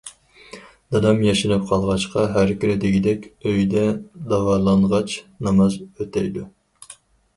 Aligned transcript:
دادام 0.95 1.19
ياشىنىپ 1.25 1.67
قالغاچقا 1.71 2.23
ھەر 2.37 2.53
كۈنى 2.63 2.77
دېگۈدەك 2.85 3.27
ئۆيدە 3.51 3.85
داۋالانغاچ 4.33 5.15
ناماز 5.49 5.81
ئۆتەيدۇ. 5.85 6.49